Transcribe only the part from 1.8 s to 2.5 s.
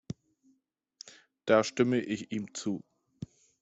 ich